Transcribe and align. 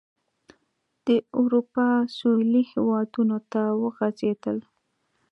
د 1.05 1.07
اروپا 1.39 1.87
سوېلي 2.15 2.63
هېوادونو 2.71 3.37
ته 3.51 3.61
وغځېدل. 3.81 4.57